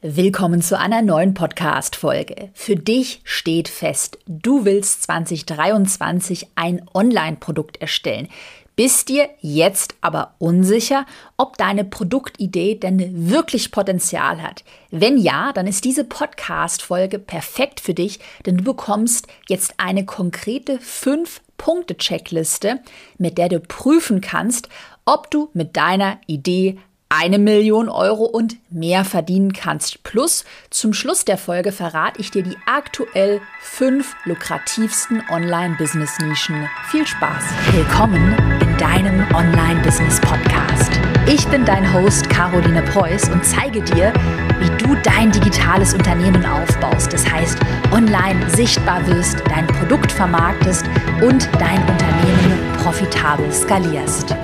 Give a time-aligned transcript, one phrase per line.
[0.00, 2.50] Willkommen zu einer neuen Podcast-Folge.
[2.54, 8.28] Für dich steht fest, du willst 2023 ein Online-Produkt erstellen.
[8.76, 11.04] Bist dir jetzt aber unsicher,
[11.36, 14.62] ob deine Produktidee denn wirklich Potenzial hat?
[14.92, 20.78] Wenn ja, dann ist diese Podcast-Folge perfekt für dich, denn du bekommst jetzt eine konkrete
[20.78, 22.78] 5-Punkte-Checkliste,
[23.18, 24.68] mit der du prüfen kannst,
[25.06, 26.78] ob du mit deiner Idee
[27.10, 30.02] eine Million Euro und mehr verdienen kannst.
[30.02, 36.68] Plus zum Schluss der Folge verrate ich dir die aktuell fünf lukrativsten Online-Business-Nischen.
[36.90, 37.44] Viel Spaß!
[37.72, 40.92] Willkommen in deinem Online-Business-Podcast.
[41.26, 44.12] Ich bin dein Host Caroline Preuß und zeige dir,
[44.58, 47.12] wie du dein digitales Unternehmen aufbaust.
[47.12, 47.58] Das heißt,
[47.90, 50.84] online sichtbar wirst, dein Produkt vermarktest
[51.22, 54.34] und dein Unternehmen profitabel skalierst.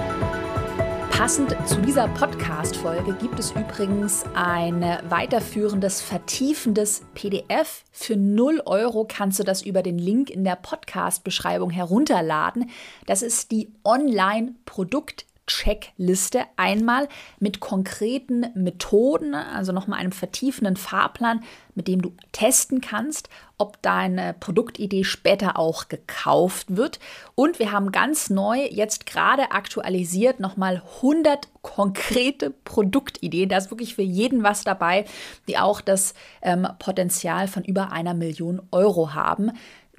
[1.17, 7.85] Passend zu dieser Podcast-Folge gibt es übrigens ein weiterführendes, vertiefendes PDF.
[7.93, 12.69] Für 0 Euro kannst du das über den Link in der Podcast-Beschreibung herunterladen.
[13.07, 21.43] Das ist die Online-Produkt- Checkliste einmal mit konkreten Methoden, also nochmal einem vertiefenden Fahrplan,
[21.75, 23.29] mit dem du testen kannst,
[23.59, 26.99] ob deine Produktidee später auch gekauft wird.
[27.35, 33.49] Und wir haben ganz neu, jetzt gerade aktualisiert, nochmal 100 konkrete Produktideen.
[33.49, 35.05] Da ist wirklich für jeden was dabei,
[35.49, 39.53] die auch das ähm, Potenzial von über einer Million Euro haben.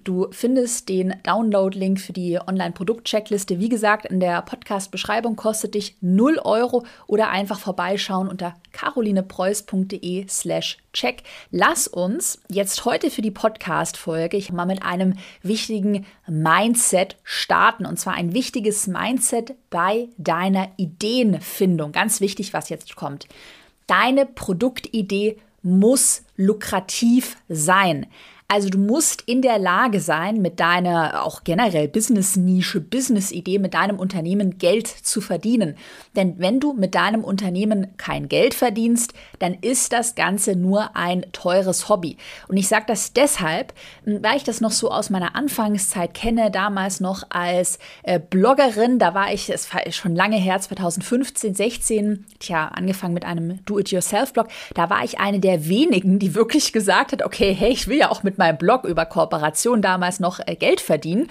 [0.05, 6.37] Du findest den Download-Link für die Online-Produkt-Checkliste, wie gesagt, in der Podcast-Beschreibung kostet dich 0
[6.43, 11.23] Euro oder einfach vorbeischauen unter carolinepreuß.de slash check.
[11.49, 18.13] Lass uns jetzt heute für die Podcast-Folge mal mit einem wichtigen Mindset starten und zwar
[18.13, 21.93] ein wichtiges Mindset bei deiner Ideenfindung.
[21.93, 23.27] Ganz wichtig, was jetzt kommt.
[23.87, 28.05] Deine Produktidee muss lukrativ sein.
[28.47, 33.97] Also du musst in der Lage sein, mit deiner auch generell Business-Nische, Business-Idee, mit deinem
[33.97, 35.75] Unternehmen Geld zu verdienen.
[36.15, 41.25] Denn wenn du mit deinem Unternehmen kein Geld verdienst, dann ist das Ganze nur ein
[41.31, 42.17] teures Hobby.
[42.47, 43.73] Und ich sage das deshalb,
[44.03, 48.99] hm, weil ich das noch so aus meiner Anfangszeit kenne, damals noch als äh, Bloggerin,
[48.99, 54.49] da war ich, es war schon lange her, 2015, 16, tja, angefangen mit einem Do-it-yourself-Blog,
[54.75, 58.11] da war ich eine der wenigen, die wirklich gesagt hat, okay, hey, ich will ja
[58.11, 61.29] auch mit mit meinem Blog über Kooperation damals noch äh, Geld verdienen.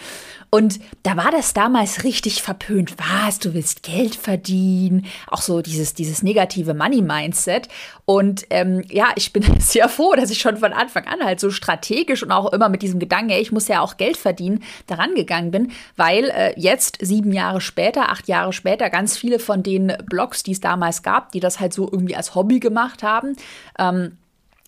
[0.51, 2.95] Und da war das damals richtig verpönt.
[2.97, 5.05] Was, du willst Geld verdienen?
[5.27, 7.69] Auch so dieses, dieses negative Money-Mindset.
[8.05, 11.51] Und ähm, ja, ich bin sehr froh, dass ich schon von Anfang an halt so
[11.51, 15.15] strategisch und auch immer mit diesem Gedanken, ey, ich muss ja auch Geld verdienen, daran
[15.15, 19.93] gegangen bin, weil äh, jetzt sieben Jahre später, acht Jahre später, ganz viele von den
[20.09, 23.37] Blogs, die es damals gab, die das halt so irgendwie als Hobby gemacht haben,
[23.79, 24.19] ähm,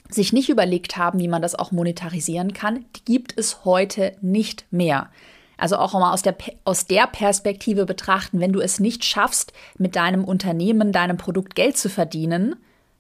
[0.09, 4.67] sich nicht überlegt haben, wie man das auch monetarisieren kann, die gibt es heute nicht
[4.71, 5.11] mehr.
[5.56, 9.97] Also auch mal aus der, aus der Perspektive betrachten, wenn du es nicht schaffst, mit
[9.97, 12.56] deinem Unternehmen, deinem Produkt Geld zu verdienen,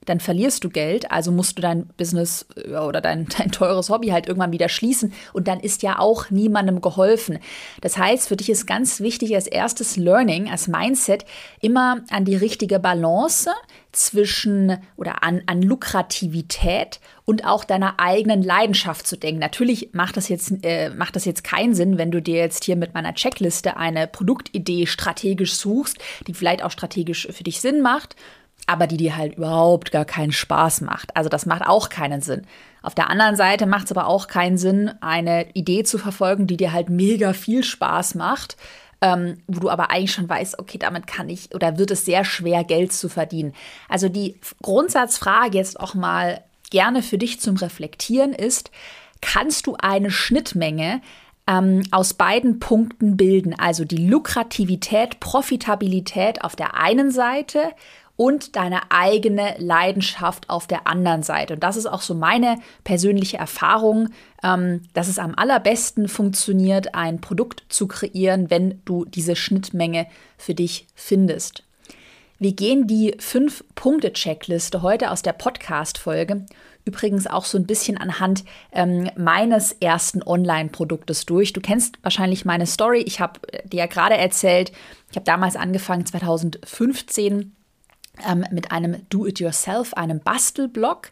[0.06, 4.26] dann verlierst du Geld, also musst du dein Business oder dein, dein teures Hobby halt
[4.26, 7.38] irgendwann wieder schließen und dann ist ja auch niemandem geholfen.
[7.80, 11.24] Das heißt, für dich ist ganz wichtig als erstes Learning, als Mindset,
[11.60, 13.50] immer an die richtige Balance
[13.92, 19.40] zwischen oder an, an Lukrativität und auch deiner eigenen Leidenschaft zu denken.
[19.40, 22.76] Natürlich macht das jetzt äh, macht das jetzt keinen Sinn, wenn du dir jetzt hier
[22.76, 28.16] mit meiner Checkliste eine Produktidee strategisch suchst, die vielleicht auch strategisch für dich Sinn macht
[28.66, 31.16] aber die dir halt überhaupt gar keinen Spaß macht.
[31.16, 32.46] Also das macht auch keinen Sinn.
[32.82, 36.56] Auf der anderen Seite macht es aber auch keinen Sinn, eine Idee zu verfolgen, die
[36.56, 38.56] dir halt mega viel Spaß macht,
[39.00, 42.24] ähm, wo du aber eigentlich schon weißt, okay, damit kann ich oder wird es sehr
[42.24, 43.54] schwer, Geld zu verdienen.
[43.88, 48.70] Also die Grundsatzfrage jetzt auch mal gerne für dich zum Reflektieren ist,
[49.20, 51.00] kannst du eine Schnittmenge
[51.46, 57.72] ähm, aus beiden Punkten bilden, also die Lukrativität, Profitabilität auf der einen Seite
[58.16, 61.54] und deine eigene Leidenschaft auf der anderen Seite.
[61.54, 64.08] Und das ist auch so meine persönliche Erfahrung,
[64.42, 70.06] ähm, dass es am allerbesten funktioniert, ein Produkt zu kreieren, wenn du diese Schnittmenge
[70.38, 71.62] für dich findest.
[72.38, 76.44] Wir gehen die Fünf-Punkte-Checkliste heute aus der Podcast-Folge
[76.86, 81.52] übrigens auch so ein bisschen anhand ähm, meines ersten Online-Produktes durch.
[81.52, 83.00] Du kennst wahrscheinlich meine Story.
[83.00, 84.70] Ich habe dir ja gerade erzählt,
[85.10, 87.55] ich habe damals angefangen, 2015
[88.28, 91.10] ähm, mit einem Do-it-yourself, einem Bastelblog.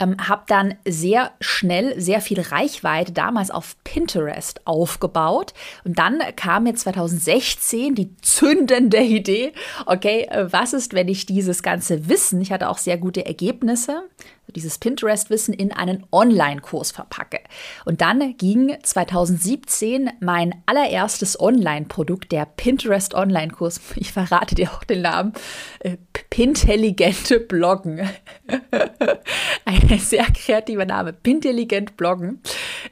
[0.00, 5.54] ähm, habe dann sehr schnell sehr viel Reichweite damals auf Pinterest aufgebaut.
[5.84, 9.52] Und dann kam mir 2016 die zündende Idee,
[9.86, 14.02] okay, äh, was ist, wenn ich dieses ganze Wissen, ich hatte auch sehr gute Ergebnisse,
[14.48, 17.40] dieses Pinterest-Wissen in einen Online-Kurs verpacke.
[17.84, 25.02] Und dann ging 2017 mein allererstes Online-Produkt, der Pinterest Online-Kurs, ich verrate dir auch den
[25.02, 25.32] Namen,
[25.80, 25.96] äh,
[26.30, 28.08] Pintelligente Bloggen.
[29.64, 32.40] Ein sehr kreativer Name, Pintelligent Bloggen,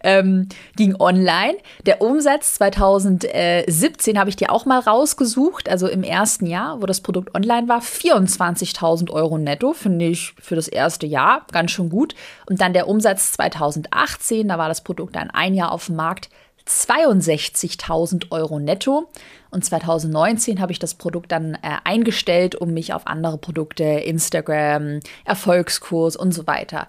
[0.02, 1.56] ähm, ging online.
[1.86, 7.00] Der Umsatz 2017 habe ich dir auch mal rausgesucht, also im ersten Jahr, wo das
[7.00, 12.14] Produkt online war, 24.000 Euro netto, finde ich für das erste Jahr ganz schön gut.
[12.46, 16.28] Und dann der Umsatz 2018, da war das Produkt dann ein Jahr auf dem Markt,
[16.66, 19.08] 62.000 Euro netto.
[19.50, 25.00] Und 2019 habe ich das Produkt dann äh, eingestellt, um mich auf andere Produkte, Instagram,
[25.24, 26.86] Erfolgskurs und so weiter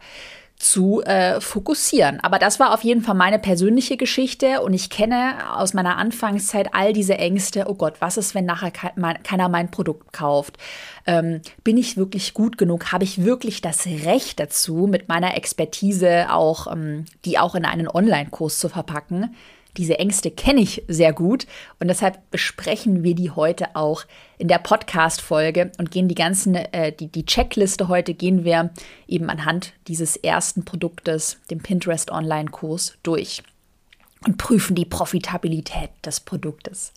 [0.61, 2.19] zu äh, fokussieren.
[2.21, 6.73] Aber das war auf jeden Fall meine persönliche Geschichte und ich kenne aus meiner Anfangszeit
[6.73, 7.65] all diese Ängste.
[7.67, 10.57] Oh Gott, was ist, wenn nachher keiner mein Produkt kauft?
[11.07, 12.91] Ähm, bin ich wirklich gut genug?
[12.91, 17.87] Habe ich wirklich das Recht dazu, mit meiner Expertise auch, ähm, die auch in einen
[17.87, 19.35] Online-Kurs zu verpacken?
[19.77, 21.47] Diese Ängste kenne ich sehr gut
[21.79, 24.03] und deshalb besprechen wir die heute auch
[24.37, 28.71] in der Podcast-Folge und gehen die ganzen, äh, die, die Checkliste heute gehen wir
[29.07, 33.43] eben anhand dieses ersten Produktes, dem Pinterest Online-Kurs, durch
[34.25, 36.93] und prüfen die Profitabilität des Produktes.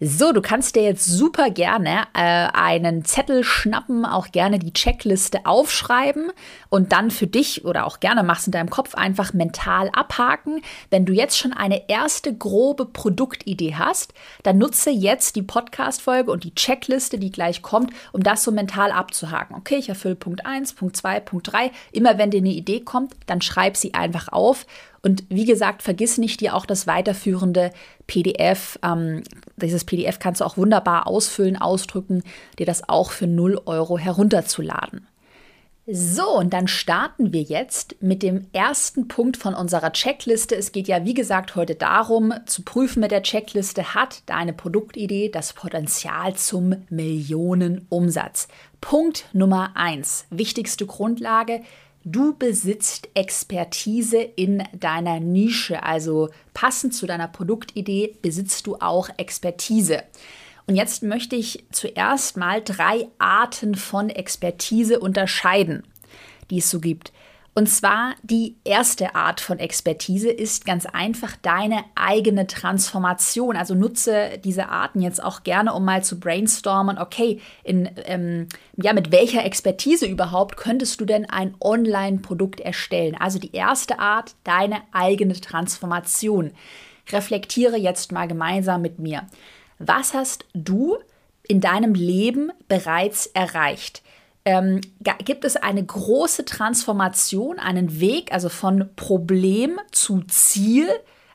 [0.00, 5.44] So, du kannst dir jetzt super gerne äh, einen Zettel schnappen, auch gerne die Checkliste
[5.44, 6.30] aufschreiben
[6.68, 10.62] und dann für dich oder auch gerne machst in deinem Kopf einfach mental abhaken.
[10.90, 14.14] Wenn du jetzt schon eine erste grobe Produktidee hast,
[14.44, 18.92] dann nutze jetzt die Podcast-Folge und die Checkliste, die gleich kommt, um das so mental
[18.92, 19.56] abzuhaken.
[19.56, 21.72] Okay, ich erfülle Punkt 1, Punkt 2, Punkt 3.
[21.90, 24.64] Immer wenn dir eine Idee kommt, dann schreib sie einfach auf
[25.02, 27.72] und wie gesagt, vergiss nicht, dir auch das weiterführende
[28.06, 29.22] PDF, ähm,
[29.58, 32.22] dieses PDF kannst du auch wunderbar ausfüllen, ausdrücken,
[32.58, 35.06] dir das auch für 0 Euro herunterzuladen.
[35.90, 40.54] So, und dann starten wir jetzt mit dem ersten Punkt von unserer Checkliste.
[40.54, 45.30] Es geht ja, wie gesagt, heute darum, zu prüfen mit der Checkliste, hat deine Produktidee
[45.30, 48.48] das Potenzial zum Millionenumsatz.
[48.82, 51.62] Punkt Nummer eins, wichtigste Grundlage,
[52.10, 60.04] Du besitzt Expertise in deiner Nische, also passend zu deiner Produktidee besitzt du auch Expertise.
[60.66, 65.82] Und jetzt möchte ich zuerst mal drei Arten von Expertise unterscheiden,
[66.48, 67.12] die es so gibt.
[67.54, 73.56] Und zwar die erste Art von Expertise ist ganz einfach deine eigene Transformation.
[73.56, 78.92] Also nutze diese Arten jetzt auch gerne, um mal zu brainstormen, okay, in, ähm, ja,
[78.92, 83.16] mit welcher Expertise überhaupt könntest du denn ein Online-Produkt erstellen?
[83.18, 86.52] Also die erste Art, deine eigene Transformation.
[87.10, 89.26] Reflektiere jetzt mal gemeinsam mit mir.
[89.80, 90.98] Was hast du
[91.48, 94.02] in deinem Leben bereits erreicht?
[94.48, 94.80] Ähm,
[95.24, 100.88] gibt es eine große Transformation, einen Weg, also von Problem zu Ziel,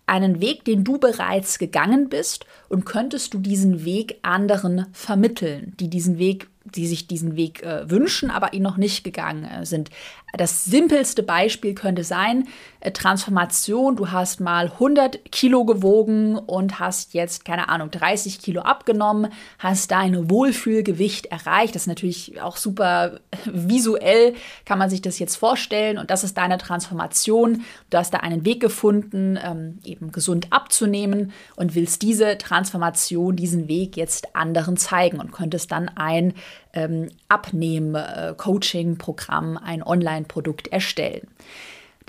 [0.08, 5.90] einen Weg, den du bereits gegangen bist und könntest du diesen Weg anderen vermitteln, die
[5.90, 9.90] diesen Weg die sich diesen Weg äh, wünschen, aber ihn noch nicht gegangen äh, sind.
[10.36, 12.48] Das simpelste Beispiel könnte sein,
[12.80, 18.62] äh, Transformation, du hast mal 100 Kilo gewogen und hast jetzt, keine Ahnung, 30 Kilo
[18.62, 21.76] abgenommen, hast dein Wohlfühlgewicht erreicht.
[21.76, 24.34] Das ist natürlich auch super visuell,
[24.66, 27.64] kann man sich das jetzt vorstellen und das ist deine Transformation.
[27.92, 33.68] Du hast da einen Weg gefunden, ähm, eben gesund abzunehmen und willst diese Transformation, diesen
[33.68, 36.34] Weg jetzt anderen zeigen und könntest dann ein
[36.74, 41.30] ähm, Abnehmen-Coaching-Programm, ein Online-Produkt erstellen.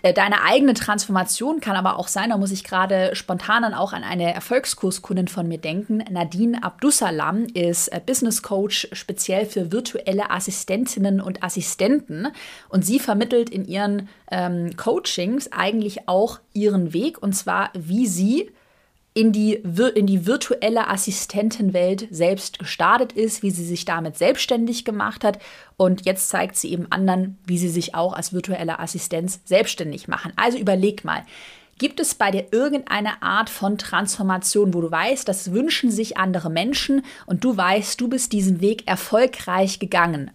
[0.04, 4.04] Äh, deine eigene Transformation kann aber auch sein, da muss ich gerade spontan auch an
[4.04, 6.04] eine Erfolgskurskundin von mir denken.
[6.11, 12.28] Nadine Abdussalam ist äh, Business Coach speziell für virtuelle Assistentinnen und Assistenten
[12.68, 18.50] und sie vermittelt in ihren ähm, Coachings eigentlich auch ihren Weg und zwar, wie sie
[19.16, 19.54] in die,
[19.94, 25.38] in die virtuelle Assistentenwelt selbst gestartet ist, wie sie sich damit selbstständig gemacht hat.
[25.76, 30.33] Und jetzt zeigt sie eben anderen, wie sie sich auch als virtuelle Assistenz selbstständig machen.
[30.35, 31.23] Also überleg mal.
[31.78, 36.50] Gibt es bei dir irgendeine Art von Transformation, wo du weißt, das wünschen sich andere
[36.50, 40.30] Menschen und du weißt, du bist diesen Weg erfolgreich gegangen?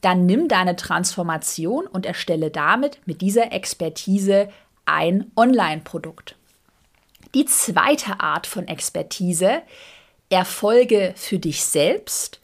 [0.00, 4.48] Dann nimm deine Transformation und erstelle damit mit dieser Expertise
[4.84, 6.36] ein Online-Produkt.
[7.34, 9.62] Die zweite Art von Expertise,
[10.30, 12.40] Erfolge für dich selbst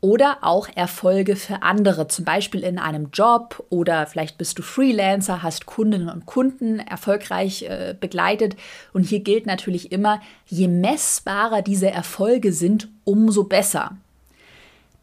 [0.00, 5.42] oder auch Erfolge für andere, zum Beispiel in einem Job oder vielleicht bist du Freelancer,
[5.42, 8.56] hast Kundinnen und Kunden erfolgreich äh, begleitet.
[8.92, 13.96] Und hier gilt natürlich immer, je messbarer diese Erfolge sind, umso besser.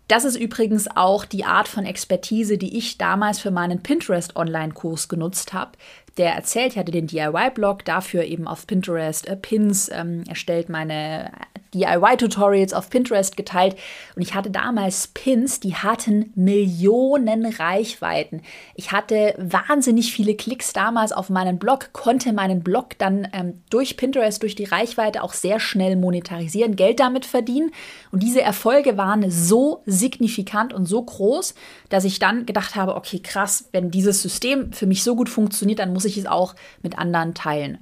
[0.10, 5.54] Das ist übrigens auch die Art von Expertise, die ich damals für meinen Pinterest-Online-Kurs genutzt
[5.54, 5.74] habe.
[6.20, 11.32] Der erzählt, ich hatte den DIY-Blog, dafür eben auf Pinterest äh, Pins ähm, erstellt, meine
[11.74, 13.76] DIY-Tutorials auf Pinterest geteilt
[14.16, 18.42] und ich hatte damals Pins, die hatten Millionen Reichweiten.
[18.76, 23.98] Ich hatte wahnsinnig viele Klicks damals auf meinen Blog, konnte meinen Blog dann ähm, durch
[23.98, 27.72] Pinterest, durch die Reichweite auch sehr schnell monetarisieren, Geld damit verdienen.
[28.12, 31.54] Und diese Erfolge waren so signifikant und so groß,
[31.90, 35.80] dass ich dann gedacht habe, okay, krass, wenn dieses System für mich so gut funktioniert,
[35.80, 37.80] dann muss ich es auch mit anderen teilen.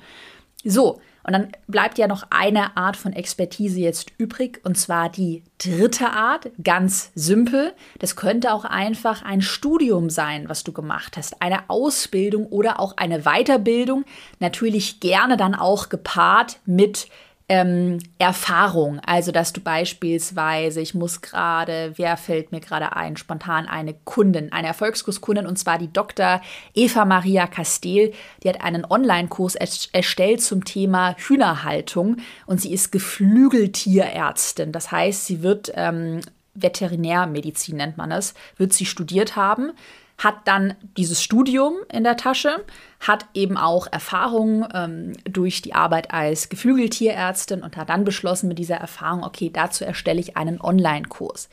[0.63, 5.43] So, und dann bleibt ja noch eine Art von Expertise jetzt übrig, und zwar die
[5.57, 7.73] dritte Art, ganz simpel.
[7.99, 12.95] Das könnte auch einfach ein Studium sein, was du gemacht hast, eine Ausbildung oder auch
[12.95, 14.05] eine Weiterbildung,
[14.39, 17.09] natürlich gerne dann auch gepaart mit
[17.49, 18.99] ähm, Erfahrung.
[19.05, 24.51] Also, dass du beispielsweise, ich muss gerade, wer fällt mir gerade ein, spontan eine Kundin,
[24.51, 26.41] eine Erfolgskurskundin, und zwar die Dr.
[26.73, 28.11] Eva Maria Castel,
[28.43, 34.73] die hat einen Online-Kurs erstellt zum Thema Hühnerhaltung und sie ist Geflügeltierärztin.
[34.73, 36.19] Das heißt, sie wird ähm,
[36.53, 39.71] Veterinärmedizin nennt man es, wird sie studiert haben
[40.17, 42.63] hat dann dieses Studium in der Tasche,
[42.99, 48.57] hat eben auch Erfahrung ähm, durch die Arbeit als Geflügeltierärztin und hat dann beschlossen mit
[48.57, 51.49] dieser Erfahrung, okay, dazu erstelle ich einen Online-Kurs.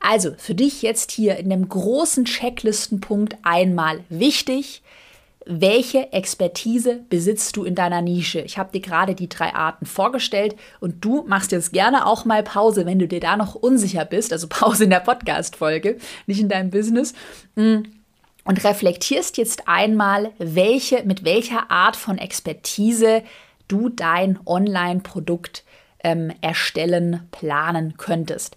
[0.00, 4.82] Also für dich jetzt hier in dem großen Checklistenpunkt einmal wichtig,
[5.48, 8.40] welche Expertise besitzt du in deiner Nische?
[8.40, 12.42] Ich habe dir gerade die drei Arten vorgestellt und du machst jetzt gerne auch mal
[12.42, 16.48] Pause, wenn du dir da noch unsicher bist, also Pause in der Podcast-Folge, nicht in
[16.48, 17.14] deinem Business.
[17.54, 17.82] Mm,
[18.46, 23.22] und reflektierst jetzt einmal, welche, mit welcher Art von Expertise
[23.68, 25.64] du dein Online-Produkt
[26.02, 28.56] ähm, erstellen, planen könntest.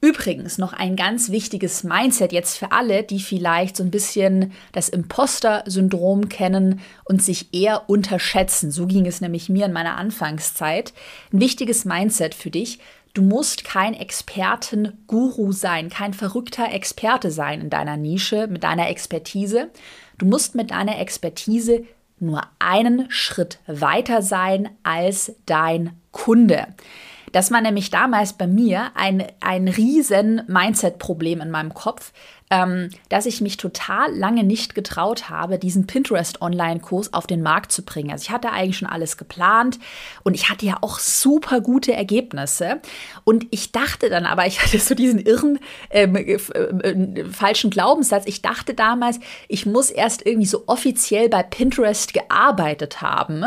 [0.00, 4.88] Übrigens noch ein ganz wichtiges Mindset jetzt für alle, die vielleicht so ein bisschen das
[4.88, 8.70] Imposter-Syndrom kennen und sich eher unterschätzen.
[8.70, 10.92] So ging es nämlich mir in meiner Anfangszeit.
[11.32, 12.78] Ein wichtiges Mindset für dich.
[13.14, 19.70] Du musst kein Experten-Guru sein, kein verrückter Experte sein in deiner Nische, mit deiner Expertise.
[20.18, 21.84] Du musst mit deiner Expertise
[22.20, 26.66] nur einen Schritt weiter sein als dein Kunde.
[27.32, 32.12] Das war nämlich damals bei mir ein, ein riesen Mindset-Problem in meinem Kopf,
[32.50, 37.84] ähm, dass ich mich total lange nicht getraut habe, diesen Pinterest-Online-Kurs auf den Markt zu
[37.84, 38.10] bringen.
[38.10, 39.78] Also ich hatte eigentlich schon alles geplant
[40.24, 42.80] und ich hatte ja auch super gute Ergebnisse.
[43.24, 45.58] Und ich dachte dann aber, ich hatte so diesen irren,
[45.90, 48.24] ähm, äh, äh, falschen Glaubenssatz.
[48.26, 53.44] Ich dachte damals, ich muss erst irgendwie so offiziell bei Pinterest gearbeitet haben,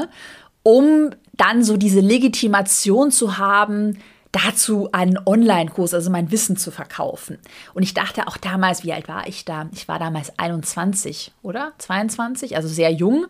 [0.63, 3.97] um dann so diese Legitimation zu haben,
[4.31, 7.37] dazu einen Online-Kurs, also mein Wissen zu verkaufen.
[7.73, 9.69] Und ich dachte auch damals, wie alt war ich da?
[9.73, 11.73] Ich war damals 21, oder?
[11.77, 13.27] 22, also sehr jung.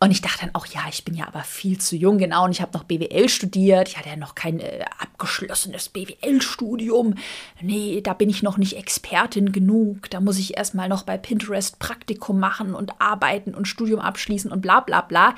[0.00, 2.44] Und ich dachte dann auch, ja, ich bin ja aber viel zu jung, genau.
[2.44, 3.88] Und ich habe noch BWL studiert.
[3.88, 7.16] Ich hatte ja noch kein äh, abgeschlossenes BWL-Studium.
[7.60, 10.08] Nee, da bin ich noch nicht Expertin genug.
[10.10, 14.60] Da muss ich erstmal noch bei Pinterest Praktikum machen und arbeiten und Studium abschließen und
[14.60, 15.34] bla bla bla.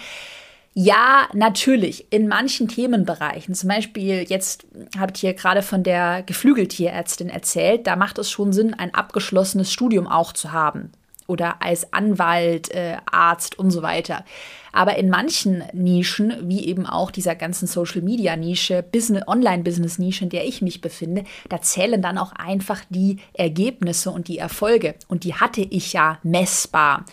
[0.73, 2.13] Ja, natürlich.
[2.13, 7.97] In manchen Themenbereichen, zum Beispiel jetzt habe ich hier gerade von der Geflügeltierärztin erzählt, da
[7.97, 10.93] macht es schon Sinn, ein abgeschlossenes Studium auch zu haben.
[11.27, 14.25] Oder als Anwalt, äh, Arzt und so weiter.
[14.73, 20.63] Aber in manchen Nischen, wie eben auch dieser ganzen Social-Media-Nische, Business, Online-Business-Nische, in der ich
[20.63, 24.95] mich befinde, da zählen dann auch einfach die Ergebnisse und die Erfolge.
[25.09, 27.05] Und die hatte ich ja messbar.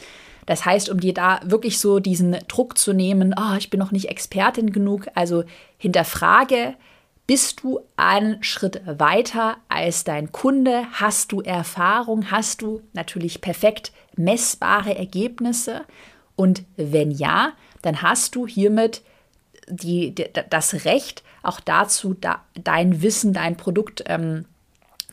[0.47, 3.91] Das heißt, um dir da wirklich so diesen Druck zu nehmen, oh, ich bin noch
[3.91, 5.43] nicht Expertin genug, also
[5.77, 6.73] hinterfrage,
[7.27, 10.85] bist du einen Schritt weiter als dein Kunde?
[10.93, 12.31] Hast du Erfahrung?
[12.31, 15.81] Hast du natürlich perfekt messbare Ergebnisse?
[16.37, 17.51] Und wenn ja,
[17.81, 19.01] dann hast du hiermit
[19.67, 20.15] die,
[20.49, 24.45] das Recht, auch dazu da, dein Wissen, dein Produkt ähm,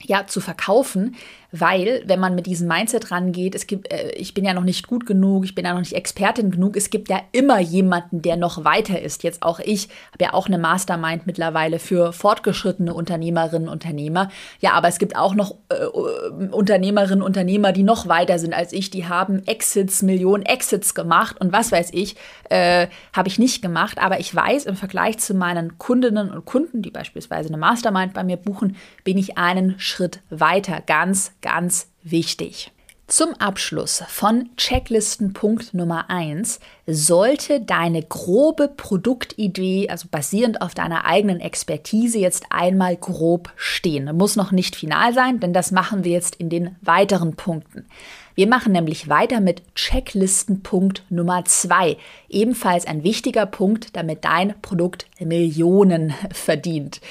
[0.00, 1.16] ja, zu verkaufen,
[1.56, 4.88] weil wenn man mit diesem Mindset rangeht, es gibt, äh, ich bin ja noch nicht
[4.88, 8.36] gut genug, ich bin ja noch nicht Expertin genug, es gibt ja immer jemanden, der
[8.36, 9.22] noch weiter ist.
[9.22, 14.30] Jetzt auch ich habe ja auch eine Mastermind mittlerweile für fortgeschrittene Unternehmerinnen und Unternehmer.
[14.60, 18.72] Ja, aber es gibt auch noch äh, Unternehmerinnen und Unternehmer, die noch weiter sind als
[18.72, 22.16] ich, die haben Exits, Millionen Exits gemacht und was weiß ich,
[22.50, 23.98] äh, habe ich nicht gemacht.
[23.98, 28.24] Aber ich weiß, im Vergleich zu meinen Kundinnen und Kunden, die beispielsweise eine Mastermind bei
[28.24, 30.82] mir buchen, bin ich einen Schritt weiter.
[30.86, 32.72] Ganz, ganz wichtig.
[33.06, 41.38] Zum Abschluss von Checklistenpunkt Nummer 1 sollte deine grobe Produktidee, also basierend auf deiner eigenen
[41.38, 44.16] Expertise, jetzt einmal grob stehen.
[44.16, 47.84] Muss noch nicht final sein, denn das machen wir jetzt in den weiteren Punkten.
[48.34, 51.98] Wir machen nämlich weiter mit Checklistenpunkt Nummer 2.
[52.30, 57.02] Ebenfalls ein wichtiger Punkt, damit dein Produkt Millionen verdient.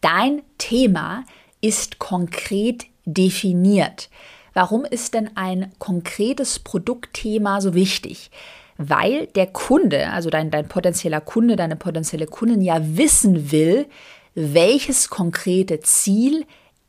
[0.00, 1.24] Dein Thema
[1.60, 4.08] ist konkret definiert.
[4.54, 8.30] Warum ist denn ein konkretes Produktthema so wichtig?
[8.76, 13.86] Weil der Kunde, also dein, dein potenzieller Kunde, deine potenzielle Kundin ja wissen will,
[14.34, 16.44] welches konkrete Ziel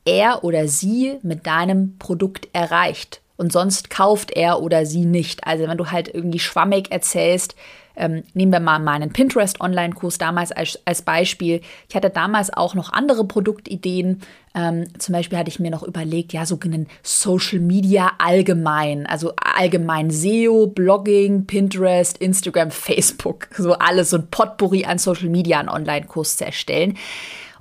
[0.05, 3.21] er oder sie mit deinem Produkt erreicht.
[3.37, 5.47] Und sonst kauft er oder sie nicht.
[5.47, 7.55] Also wenn du halt irgendwie schwammig erzählst,
[7.95, 11.61] ähm, nehmen wir mal meinen Pinterest-Online-Kurs damals als, als Beispiel.
[11.89, 14.21] Ich hatte damals auch noch andere Produktideen.
[14.55, 19.33] Ähm, zum Beispiel hatte ich mir noch überlegt, ja, so einen Social Media allgemein, also
[19.35, 25.69] allgemein SEO, Blogging, Pinterest, Instagram, Facebook, so alles, so ein Potpourri an Social Media, einen
[25.69, 26.97] Online-Kurs zu erstellen.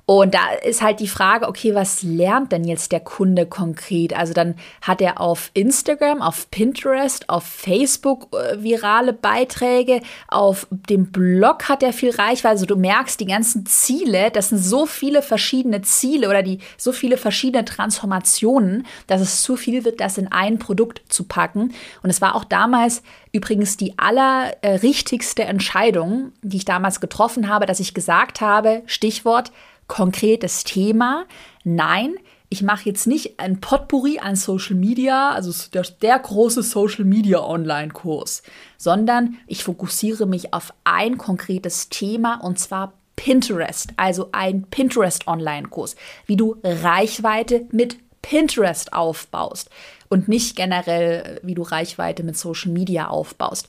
[0.09, 4.11] Und da ist halt die Frage, okay, was lernt denn jetzt der Kunde konkret?
[4.17, 11.11] Also dann hat er auf Instagram, auf Pinterest, auf Facebook äh, virale Beiträge, auf dem
[11.11, 12.53] Blog hat er viel Reichweite.
[12.53, 16.91] Also du merkst die ganzen Ziele, das sind so viele verschiedene Ziele oder die so
[16.91, 21.71] viele verschiedene Transformationen, dass es zu viel wird, das in ein Produkt zu packen.
[22.01, 27.79] Und es war auch damals übrigens die allerrichtigste Entscheidung, die ich damals getroffen habe, dass
[27.79, 29.51] ich gesagt habe, Stichwort,
[29.89, 31.25] konkretes Thema.
[31.65, 32.15] Nein,
[32.47, 37.43] ich mache jetzt nicht ein Potpourri an Social Media, also der, der große Social Media
[37.43, 38.43] Online-Kurs,
[38.77, 45.97] sondern ich fokussiere mich auf ein konkretes Thema und zwar Pinterest, also ein Pinterest Online-Kurs,
[46.25, 49.69] wie du Reichweite mit Pinterest aufbaust
[50.07, 53.67] und nicht generell, wie du Reichweite mit Social Media aufbaust.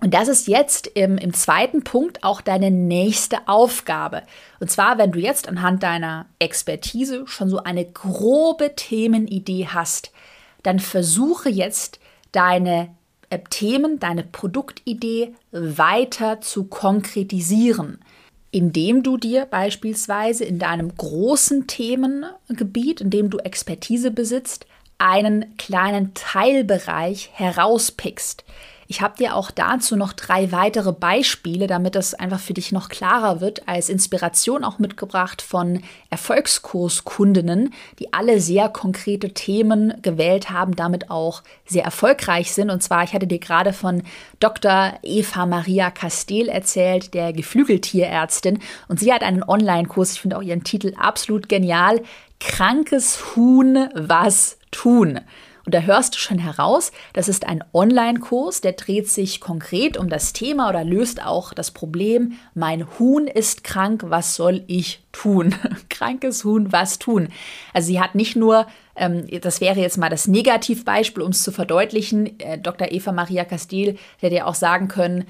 [0.00, 4.22] Und das ist jetzt im, im zweiten Punkt auch deine nächste Aufgabe.
[4.60, 10.10] Und zwar, wenn du jetzt anhand deiner Expertise schon so eine grobe Themenidee hast,
[10.62, 12.00] dann versuche jetzt
[12.32, 12.90] deine
[13.30, 17.98] äh, Themen, deine Produktidee weiter zu konkretisieren,
[18.50, 24.66] indem du dir beispielsweise in deinem großen Themengebiet, in dem du Expertise besitzt,
[24.98, 28.44] einen kleinen Teilbereich herauspickst.
[28.86, 32.88] Ich habe dir auch dazu noch drei weitere Beispiele, damit es einfach für dich noch
[32.88, 40.76] klarer wird, als Inspiration auch mitgebracht von Erfolgskurskundinnen, die alle sehr konkrete Themen gewählt haben,
[40.76, 42.70] damit auch sehr erfolgreich sind.
[42.70, 44.02] Und zwar, ich hatte dir gerade von
[44.40, 44.94] Dr.
[45.02, 48.58] Eva Maria Castel erzählt, der Geflügeltierärztin.
[48.88, 52.02] Und sie hat einen Online-Kurs, ich finde auch ihren Titel absolut genial.
[52.40, 55.20] Krankes Huhn was tun.
[55.64, 60.10] Und da hörst du schon heraus, das ist ein Online-Kurs, der dreht sich konkret um
[60.10, 65.54] das Thema oder löst auch das Problem, mein Huhn ist krank, was soll ich tun?
[65.88, 67.30] Krankes Huhn, was tun?
[67.72, 71.50] Also sie hat nicht nur, ähm, das wäre jetzt mal das Negativbeispiel, um es zu
[71.50, 72.92] verdeutlichen, äh, Dr.
[72.92, 75.24] Eva Maria Castil hätte ja auch sagen können,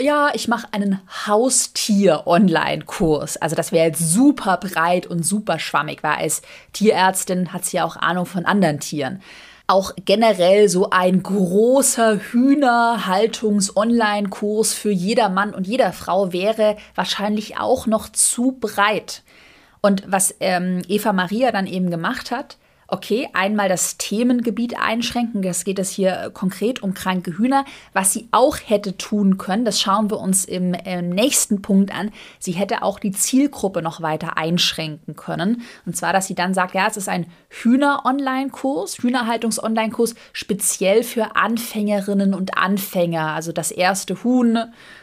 [0.00, 3.36] ja, ich mache einen Haustier-Online-Kurs.
[3.36, 7.84] Also das wäre jetzt super breit und super schwammig, weil als Tierärztin hat sie ja
[7.84, 9.20] auch Ahnung von anderen Tieren
[9.68, 17.86] auch generell so ein großer Hühnerhaltungs-Online-Kurs für jeder Mann und jeder Frau wäre wahrscheinlich auch
[17.86, 19.22] noch zu breit.
[19.82, 22.56] Und was ähm, Eva Maria dann eben gemacht hat,
[22.90, 25.42] okay, einmal das Themengebiet einschränken.
[25.42, 27.66] Das geht es hier äh, konkret um kranke Hühner.
[27.92, 32.10] Was sie auch hätte tun können, das schauen wir uns im, im nächsten Punkt an.
[32.38, 35.62] Sie hätte auch die Zielgruppe noch weiter einschränken können.
[35.84, 42.32] Und zwar, dass sie dann sagt, ja, es ist ein Hühner-Online-Kurs, Hühnerhaltungs-Online-Kurs, speziell für Anfängerinnen
[42.32, 43.34] und Anfänger.
[43.34, 44.58] Also das erste Huhn,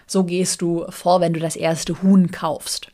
[0.08, 2.90] so gehst du vor, wenn du das erste Huhn kaufst.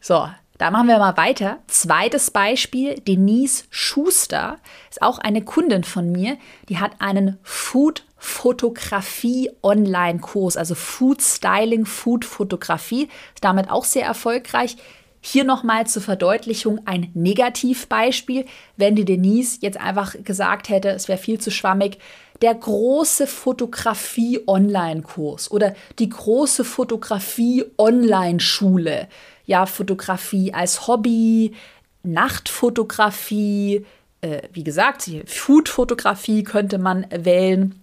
[0.00, 1.60] So, da machen wir mal weiter.
[1.66, 6.36] Zweites Beispiel, Denise Schuster ist auch eine Kundin von mir,
[6.68, 13.84] die hat einen Food Fotografie Online Kurs, also Food Styling, Food Fotografie, ist damit auch
[13.84, 14.76] sehr erfolgreich.
[15.20, 18.44] Hier nochmal zur Verdeutlichung ein Negativbeispiel.
[18.76, 21.98] Wenn die Denise jetzt einfach gesagt hätte, es wäre viel zu schwammig,
[22.42, 29.08] der große Fotografie-Online-Kurs oder die große Fotografie-Online-Schule.
[29.46, 31.54] Ja, Fotografie als Hobby,
[32.02, 33.84] Nachtfotografie,
[34.20, 37.80] äh, wie gesagt, Food-Fotografie könnte man wählen.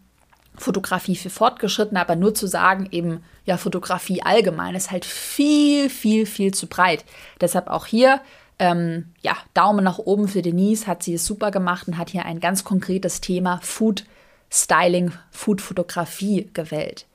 [0.56, 6.26] Fotografie für Fortgeschrittene, aber nur zu sagen, eben ja, Fotografie allgemein ist halt viel, viel,
[6.26, 7.06] viel zu breit.
[7.40, 8.22] Deshalb auch hier,
[8.60, 12.26] ähm, ja, Daumen nach oben für Denise, hat sie es super gemacht und hat hier
[12.26, 14.06] ein ganz konkretes Thema Food
[14.52, 17.08] Styling, Food Fotografie gewählt.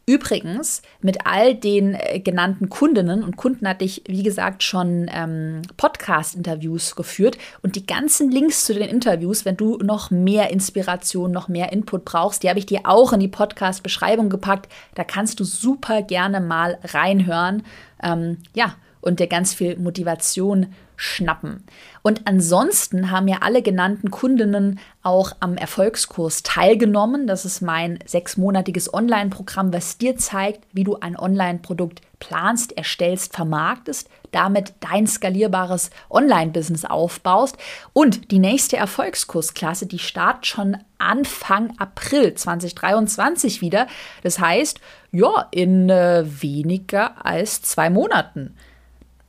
[0.06, 5.62] Übrigens, mit all den äh, genannten Kundinnen und Kunden hatte ich, wie gesagt, schon ähm,
[5.78, 7.38] Podcast-Interviews geführt.
[7.62, 12.04] Und die ganzen Links zu den Interviews, wenn du noch mehr Inspiration, noch mehr Input
[12.04, 14.70] brauchst, die habe ich dir auch in die Podcast-Beschreibung gepackt.
[14.94, 17.62] Da kannst du super gerne mal reinhören.
[18.02, 21.64] Ähm, ja, und dir ganz viel Motivation schnappen.
[22.02, 27.26] Und ansonsten haben ja alle genannten Kundinnen auch am Erfolgskurs teilgenommen.
[27.26, 34.08] Das ist mein sechsmonatiges Online-Programm, was dir zeigt, wie du ein Online-Produkt planst, erstellst, vermarktest,
[34.32, 37.56] damit dein skalierbares Online-Business aufbaust.
[37.92, 43.86] Und die nächste Erfolgskursklasse, die startet schon Anfang April 2023 wieder.
[44.22, 44.80] Das heißt,
[45.12, 48.56] ja, in äh, weniger als zwei Monaten.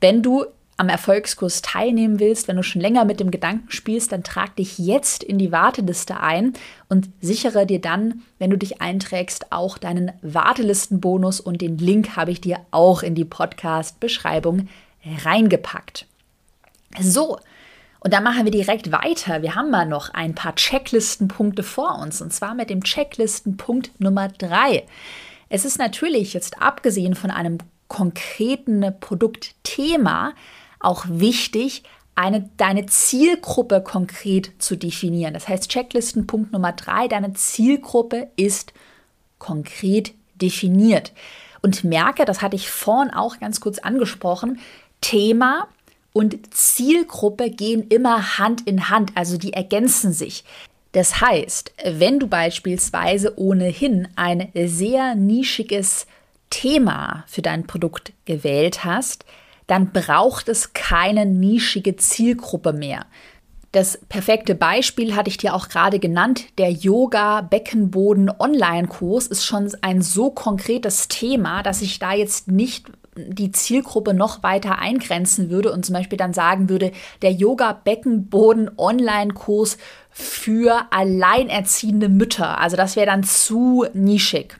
[0.00, 4.22] Wenn du am Erfolgskurs teilnehmen willst, wenn du schon länger mit dem Gedanken spielst, dann
[4.22, 6.52] trag dich jetzt in die Warteliste ein
[6.88, 12.30] und sichere dir dann, wenn du dich einträgst, auch deinen Wartelistenbonus und den Link habe
[12.30, 14.68] ich dir auch in die Podcast-Beschreibung
[15.24, 16.06] reingepackt.
[17.00, 17.38] So,
[18.00, 19.42] und dann machen wir direkt weiter.
[19.42, 24.28] Wir haben mal noch ein paar Checklistenpunkte vor uns und zwar mit dem Checklistenpunkt Nummer
[24.28, 24.84] drei.
[25.48, 27.58] Es ist natürlich jetzt abgesehen von einem
[27.88, 30.34] konkreten Produktthema
[30.80, 31.82] auch wichtig,
[32.14, 35.34] eine, deine Zielgruppe konkret zu definieren.
[35.34, 38.72] Das heißt, Checklistenpunkt Nummer drei, deine Zielgruppe ist
[39.38, 41.12] konkret definiert.
[41.62, 44.60] Und merke, das hatte ich vorhin auch ganz kurz angesprochen,
[45.00, 45.68] Thema
[46.12, 50.44] und Zielgruppe gehen immer Hand in Hand, also die ergänzen sich.
[50.92, 56.06] Das heißt, wenn du beispielsweise ohnehin ein sehr nischiges
[56.48, 59.26] Thema für dein Produkt gewählt hast,
[59.66, 63.06] dann braucht es keine nischige Zielgruppe mehr.
[63.72, 66.46] Das perfekte Beispiel hatte ich dir auch gerade genannt.
[66.56, 72.86] Der Yoga Beckenboden Online-Kurs ist schon ein so konkretes Thema, dass ich da jetzt nicht
[73.16, 78.70] die Zielgruppe noch weiter eingrenzen würde und zum Beispiel dann sagen würde, der Yoga Beckenboden
[78.78, 79.78] Online-Kurs
[80.10, 82.58] für alleinerziehende Mütter.
[82.58, 84.58] Also das wäre dann zu nischig.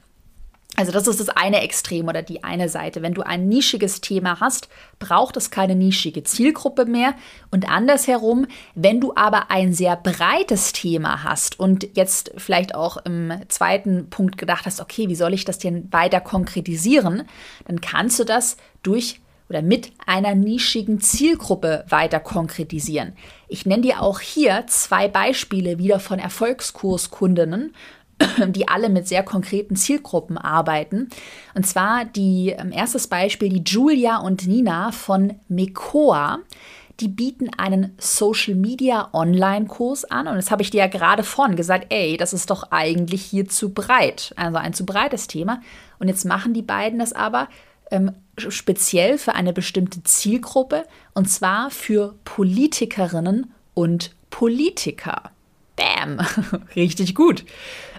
[0.78, 3.00] Also das ist das eine Extrem oder die eine Seite.
[3.00, 7.14] Wenn du ein nischiges Thema hast, braucht es keine nischige Zielgruppe mehr.
[7.50, 13.32] Und andersherum, wenn du aber ein sehr breites Thema hast und jetzt vielleicht auch im
[13.48, 17.22] zweiten Punkt gedacht hast, okay, wie soll ich das denn weiter konkretisieren,
[17.66, 23.12] dann kannst du das durch oder mit einer nischigen Zielgruppe weiter konkretisieren.
[23.48, 27.72] Ich nenne dir auch hier zwei Beispiele wieder von Erfolgskurskundinnen
[28.48, 31.08] die alle mit sehr konkreten Zielgruppen arbeiten.
[31.54, 36.40] Und zwar die ähm, erstes Beispiel, die Julia und Nina von Mekoa.
[37.00, 40.28] Die bieten einen Social Media Online-Kurs an.
[40.28, 43.46] Und das habe ich dir ja gerade vorhin gesagt, ey, das ist doch eigentlich hier
[43.48, 44.32] zu breit.
[44.36, 45.60] Also ein zu breites Thema.
[45.98, 47.48] Und jetzt machen die beiden das aber
[47.90, 50.84] ähm, speziell für eine bestimmte Zielgruppe.
[51.12, 55.30] Und zwar für Politikerinnen und Politiker.
[55.76, 56.20] Bam,
[56.76, 57.44] richtig gut.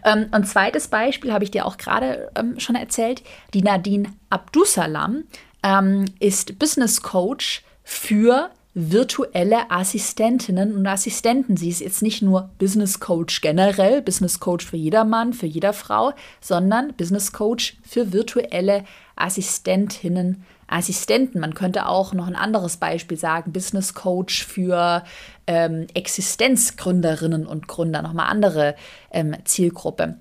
[0.07, 3.23] Ähm, ein zweites Beispiel habe ich dir auch gerade ähm, schon erzählt.
[3.53, 5.25] Die Nadine Abdusalam
[5.63, 11.57] ähm, ist Business Coach für virtuelle Assistentinnen und Assistenten.
[11.57, 15.73] Sie ist jetzt nicht nur Business Coach generell, Business Coach für jeder Mann, für jeder
[15.73, 18.85] Frau, sondern Business Coach für virtuelle
[19.17, 21.39] Assistentinnen, Assistenten.
[21.39, 25.03] Man könnte auch noch ein anderes Beispiel sagen, Business Coach für
[25.47, 28.75] ähm, Existenzgründerinnen und Gründer, nochmal andere
[29.11, 30.17] ähm, Zielgruppe.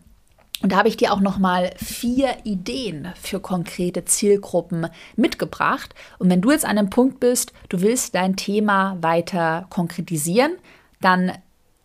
[0.62, 5.94] Und da habe ich dir auch nochmal vier Ideen für konkrete Zielgruppen mitgebracht.
[6.18, 10.52] Und wenn du jetzt an einem Punkt bist, du willst dein Thema weiter konkretisieren,
[11.00, 11.32] dann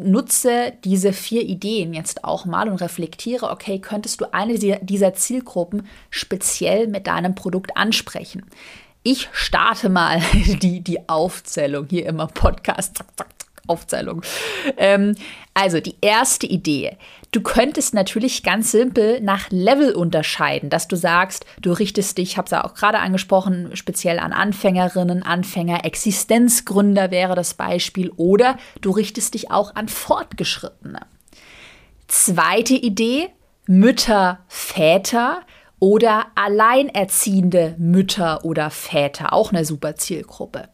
[0.03, 5.87] nutze diese vier Ideen jetzt auch mal und reflektiere, okay, könntest du eine dieser Zielgruppen
[6.09, 8.43] speziell mit deinem Produkt ansprechen?
[9.03, 10.21] Ich starte mal
[10.61, 12.97] die, die Aufzählung hier immer Podcast.
[12.97, 14.21] Zack, zack, zack, Aufzählung.
[14.77, 15.15] Ähm,
[15.53, 16.97] also die erste Idee.
[17.31, 22.37] Du könntest natürlich ganz simpel nach Level unterscheiden, dass du sagst, du richtest dich, ich
[22.37, 28.57] habe es ja auch gerade angesprochen, speziell an Anfängerinnen, Anfänger, Existenzgründer wäre das Beispiel, oder
[28.81, 31.01] du richtest dich auch an Fortgeschrittene.
[32.07, 33.29] Zweite Idee,
[33.67, 35.41] Mütter, Väter
[35.79, 40.69] oder alleinerziehende Mütter oder Väter, auch eine super Zielgruppe.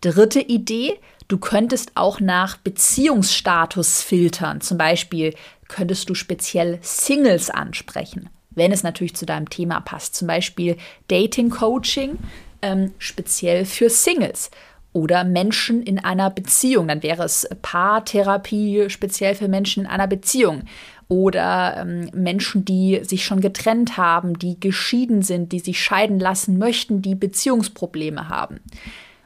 [0.00, 0.98] Dritte Idee,
[1.30, 4.60] Du könntest auch nach Beziehungsstatus filtern.
[4.60, 5.32] Zum Beispiel
[5.68, 10.16] könntest du speziell Singles ansprechen, wenn es natürlich zu deinem Thema passt.
[10.16, 12.18] Zum Beispiel Dating Coaching
[12.62, 14.50] ähm, speziell für Singles
[14.92, 16.88] oder Menschen in einer Beziehung.
[16.88, 20.64] Dann wäre es Paartherapie speziell für Menschen in einer Beziehung
[21.06, 26.58] oder ähm, Menschen, die sich schon getrennt haben, die geschieden sind, die sich scheiden lassen
[26.58, 28.58] möchten, die Beziehungsprobleme haben.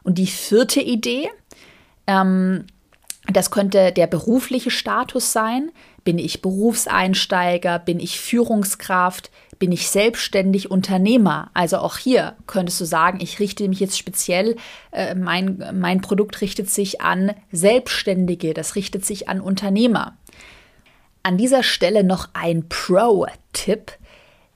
[0.03, 1.31] Und die vierte Idee,
[2.07, 2.67] ähm,
[3.33, 5.71] das könnte der berufliche Status sein.
[6.05, 7.79] Bin ich Berufseinsteiger?
[7.79, 9.31] Bin ich Führungskraft?
[9.59, 11.51] Bin ich selbstständig Unternehmer?
[11.55, 14.57] Also auch hier könntest du sagen, ich richte mich jetzt speziell,
[14.91, 20.19] äh, mein, mein Produkt richtet sich an Selbstständige, das richtet sich an Unternehmer.
[21.23, 23.93] An dieser Stelle noch ein Pro-Tipp.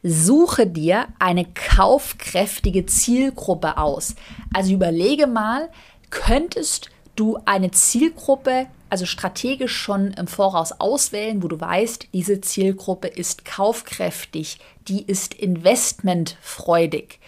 [0.02, 4.14] Suche dir eine kaufkräftige Zielgruppe aus.
[4.54, 5.70] Also überlege mal,
[6.11, 12.40] könntest du du eine Zielgruppe, also strategisch schon im Voraus auswählen, wo du weißt, diese
[12.40, 17.18] Zielgruppe ist kaufkräftig, die ist investmentfreudig.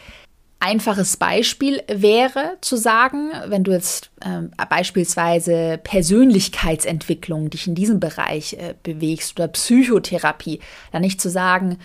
[0.62, 8.52] Einfaches Beispiel wäre zu sagen, wenn du jetzt äh, beispielsweise Persönlichkeitsentwicklung dich in diesem Bereich
[8.54, 10.60] äh, bewegst oder Psychotherapie,
[10.92, 11.78] dann nicht zu sagen,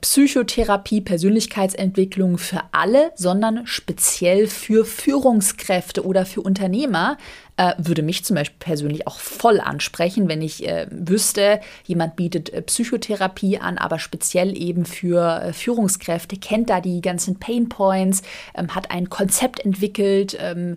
[0.00, 7.18] Psychotherapie, Persönlichkeitsentwicklung für alle, sondern speziell für Führungskräfte oder für Unternehmer,
[7.62, 12.50] äh, würde mich zum Beispiel persönlich auch voll ansprechen, wenn ich äh, wüsste, jemand bietet
[12.50, 18.22] äh, Psychotherapie an, aber speziell eben für äh, Führungskräfte, kennt da die ganzen Pain Points,
[18.54, 20.76] ähm, hat ein Konzept entwickelt, ähm,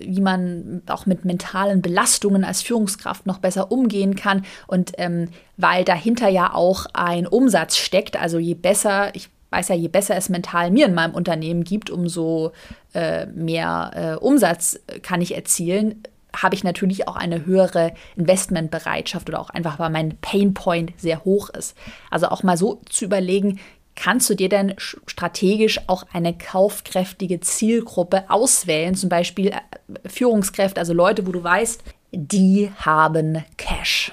[0.00, 4.44] wie man auch mit mentalen Belastungen als Führungskraft noch besser umgehen kann.
[4.66, 9.74] Und ähm, weil dahinter ja auch ein Umsatz steckt, also je besser, ich weiß ja,
[9.74, 12.52] je besser es mental mir in meinem Unternehmen gibt, umso
[12.94, 16.02] äh, mehr äh, Umsatz kann ich erzielen,
[16.42, 21.50] habe ich natürlich auch eine höhere Investmentbereitschaft oder auch einfach, weil mein Painpoint sehr hoch
[21.50, 21.76] ist.
[22.10, 23.58] Also auch mal so zu überlegen,
[23.96, 30.92] kannst du dir denn strategisch auch eine kaufkräftige Zielgruppe auswählen, zum Beispiel äh, Führungskräfte, also
[30.92, 34.12] Leute, wo du weißt, die haben Cash.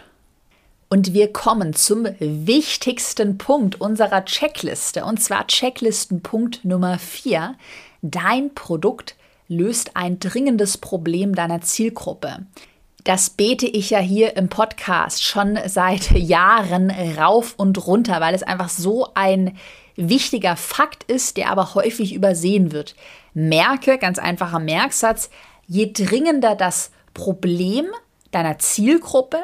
[0.89, 7.55] Und wir kommen zum wichtigsten Punkt unserer Checkliste, und zwar Checklistenpunkt Nummer 4.
[8.01, 9.15] Dein Produkt
[9.47, 12.45] löst ein dringendes Problem deiner Zielgruppe.
[13.03, 18.43] Das bete ich ja hier im Podcast schon seit Jahren rauf und runter, weil es
[18.43, 19.57] einfach so ein
[19.95, 22.95] wichtiger Fakt ist, der aber häufig übersehen wird.
[23.33, 25.29] Merke, ganz einfacher Merksatz,
[25.67, 27.87] je dringender das Problem
[28.31, 29.39] deiner Zielgruppe,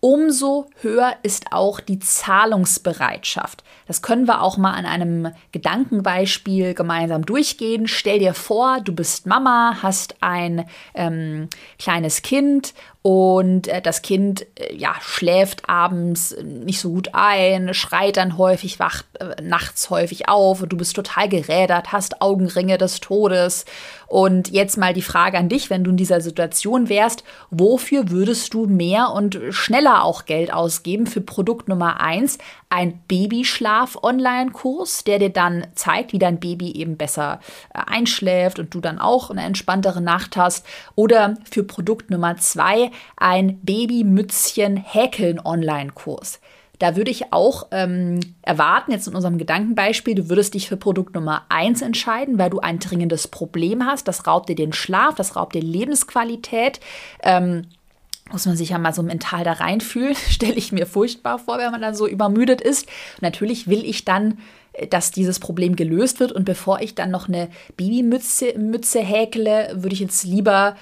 [0.00, 3.64] umso höher ist auch die Zahlungsbereitschaft.
[3.86, 7.86] Das können wir auch mal an einem Gedankenbeispiel gemeinsam durchgehen.
[7.86, 12.74] Stell dir vor, du bist Mama, hast ein ähm, kleines Kind
[13.06, 18.80] und äh, das Kind äh, ja, schläft abends nicht so gut ein, schreit dann häufig,
[18.80, 23.64] wacht äh, nachts häufig auf du bist total gerädert, hast Augenringe des Todes.
[24.08, 28.52] Und jetzt mal die Frage an dich, wenn du in dieser Situation wärst, wofür würdest
[28.54, 32.38] du mehr und schneller auch Geld ausgeben für Produkt Nummer eins?
[32.68, 37.40] Ein Babyschlaf-Online-Kurs, der dir dann zeigt, wie dein Baby eben besser
[37.72, 40.66] äh, einschläft und du dann auch eine entspanntere Nacht hast.
[40.94, 46.40] Oder für Produkt Nummer zwei ein Babymützchen-Häkeln-Online-Kurs.
[46.78, 51.14] Da würde ich auch ähm, erwarten, jetzt in unserem Gedankenbeispiel, du würdest dich für Produkt
[51.14, 54.08] Nummer 1 entscheiden, weil du ein dringendes Problem hast.
[54.08, 56.80] Das raubt dir den Schlaf, das raubt dir Lebensqualität.
[57.22, 57.66] Ähm,
[58.30, 61.70] muss man sich ja mal so mental da reinfühlen, stelle ich mir furchtbar vor, wenn
[61.70, 62.88] man dann so übermüdet ist.
[63.20, 64.38] natürlich will ich dann,
[64.72, 69.70] äh, dass dieses Problem gelöst wird und bevor ich dann noch eine Babymütze Mütze häkle,
[69.74, 70.76] würde ich jetzt lieber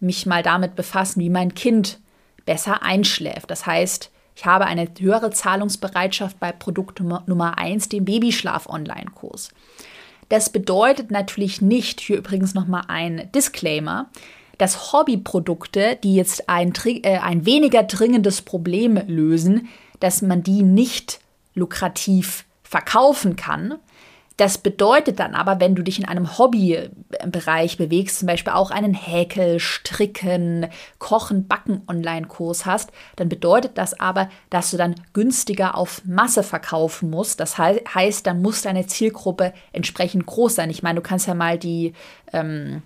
[0.00, 1.98] mich mal damit befassen, wie mein Kind
[2.46, 3.50] besser einschläft.
[3.50, 9.50] Das heißt, ich habe eine höhere Zahlungsbereitschaft bei Produkt Nummer 1, dem Babyschlaf-Online-Kurs.
[10.30, 14.08] Das bedeutet natürlich nicht, hier übrigens nochmal ein Disclaimer,
[14.60, 19.68] dass Hobbyprodukte, die jetzt ein, äh, ein weniger dringendes Problem lösen,
[20.00, 21.20] dass man die nicht
[21.54, 23.78] lukrativ verkaufen kann.
[24.36, 28.94] Das bedeutet dann aber, wenn du dich in einem Hobbybereich bewegst, zum Beispiel auch einen
[28.94, 30.66] Häkel, Stricken,
[30.98, 37.10] Kochen, Backen Online-Kurs hast, dann bedeutet das aber, dass du dann günstiger auf Masse verkaufen
[37.10, 37.38] musst.
[37.40, 40.70] Das heißt, dann muss deine Zielgruppe entsprechend groß sein.
[40.70, 41.92] Ich meine, du kannst ja mal die
[42.32, 42.82] ähm,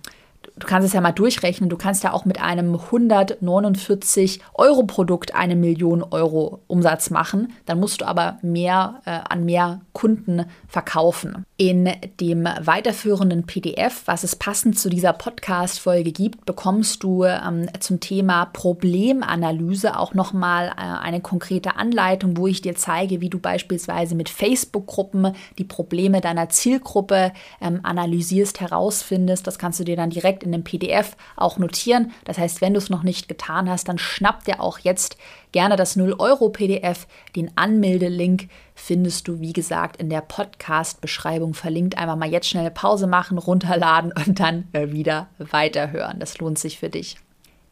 [0.57, 5.35] du kannst es ja mal durchrechnen, du kannst ja auch mit einem 149 Euro Produkt
[5.35, 7.53] eine Million Euro Umsatz machen.
[7.65, 11.45] Dann musst du aber mehr äh, an mehr Kunden verkaufen.
[11.57, 11.89] In
[12.19, 18.45] dem weiterführenden PDF, was es passend zu dieser Podcast-Folge gibt, bekommst du ähm, zum Thema
[18.45, 24.29] Problemanalyse auch nochmal äh, eine konkrete Anleitung, wo ich dir zeige, wie du beispielsweise mit
[24.29, 29.47] Facebook-Gruppen die Probleme deiner Zielgruppe ähm, analysierst, herausfindest.
[29.47, 32.11] Das kannst du dir dann direkt in dem PDF auch notieren.
[32.23, 35.17] Das heißt, wenn du es noch nicht getan hast, dann schnapp dir auch jetzt
[35.51, 37.07] gerne das 0-Euro-PDF.
[37.35, 41.97] Den Anmeldelink findest du, wie gesagt, in der Podcast-Beschreibung verlinkt.
[41.97, 46.19] Einmal mal jetzt schnell Pause machen, runterladen und dann wieder weiterhören.
[46.19, 47.17] Das lohnt sich für dich.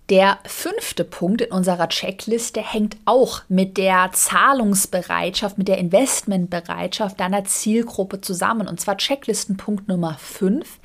[0.09, 7.45] Der fünfte Punkt in unserer Checkliste hängt auch mit der Zahlungsbereitschaft, mit der Investmentbereitschaft deiner
[7.45, 8.67] Zielgruppe zusammen.
[8.67, 10.79] Und zwar Checklistenpunkt Nummer 5.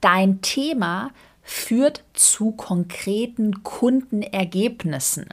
[0.00, 1.10] Dein Thema
[1.42, 5.26] führt zu konkreten Kundenergebnissen.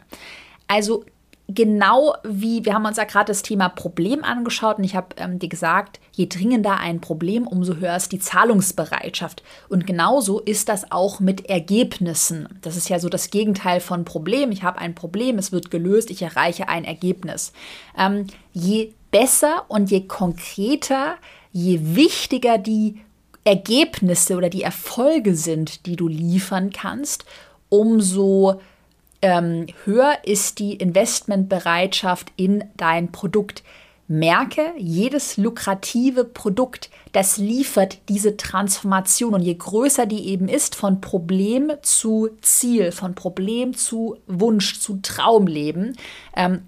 [0.68, 1.04] Also
[1.48, 5.40] genau wie, wir haben uns ja gerade das Thema Problem angeschaut und ich habe ähm,
[5.40, 9.44] dir gesagt, je dringender ein Problem, umso höher ist die Zahlungsbereitschaft.
[9.70, 12.48] Und genauso ist das auch mit Ergebnissen.
[12.62, 14.52] Das ist ja so das Gegenteil von Problem.
[14.52, 17.54] Ich habe ein Problem, es wird gelöst, ich erreiche ein Ergebnis.
[17.98, 21.16] Ähm, je besser und je konkreter,
[21.52, 23.02] je wichtiger die
[23.46, 27.26] Ergebnisse oder die Erfolge sind, die du liefern kannst,
[27.70, 28.60] umso
[29.22, 33.64] ähm, höher ist die Investmentbereitschaft in dein Produkt.
[34.08, 39.34] Merke, jedes lukrative Produkt, das liefert diese Transformation.
[39.34, 45.00] Und je größer die eben ist, von Problem zu Ziel, von Problem zu Wunsch, zu
[45.02, 45.98] Traumleben,
[46.36, 46.68] ähm,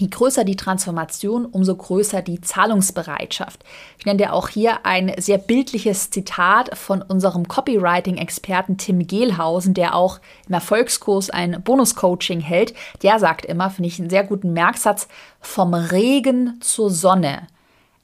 [0.00, 3.62] Je größer die Transformation, umso größer die Zahlungsbereitschaft.
[3.98, 9.94] Ich nenne dir auch hier ein sehr bildliches Zitat von unserem Copywriting-Experten Tim Gehlhausen, der
[9.94, 12.72] auch im Erfolgskurs ein Bonus-Coaching hält.
[13.02, 15.06] Der sagt immer, finde ich einen sehr guten Merksatz,
[15.42, 17.46] vom Regen zur Sonne.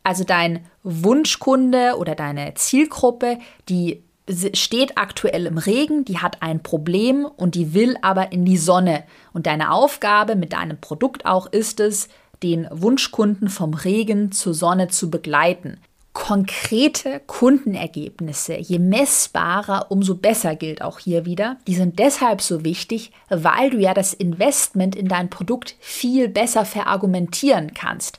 [0.02, 3.38] Also dein Wunschkunde oder deine Zielgruppe,
[3.70, 4.02] die
[4.54, 9.04] steht aktuell im Regen, die hat ein Problem und die will aber in die Sonne.
[9.32, 12.08] Und deine Aufgabe mit deinem Produkt auch ist es,
[12.42, 15.78] den Wunschkunden vom Regen zur Sonne zu begleiten.
[16.12, 21.58] Konkrete Kundenergebnisse, je messbarer, umso besser gilt auch hier wieder.
[21.66, 26.64] Die sind deshalb so wichtig, weil du ja das Investment in dein Produkt viel besser
[26.64, 28.18] verargumentieren kannst.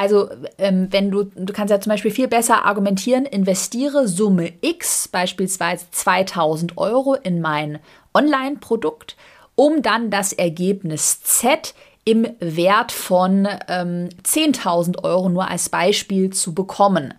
[0.00, 5.08] Also, ähm, wenn du, du kannst ja zum Beispiel viel besser argumentieren, investiere Summe X,
[5.08, 7.80] beispielsweise 2000 Euro in mein
[8.14, 9.18] Online-Produkt,
[9.56, 11.74] um dann das Ergebnis Z
[12.06, 17.12] im Wert von ähm, 10.000 Euro nur als Beispiel zu bekommen.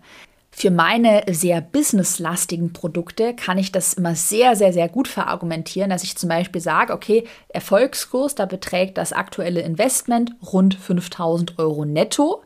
[0.50, 6.02] Für meine sehr businesslastigen Produkte kann ich das immer sehr, sehr, sehr gut verargumentieren, dass
[6.02, 12.42] ich zum Beispiel sage, okay, Erfolgskurs, da beträgt das aktuelle Investment rund 5000 Euro netto.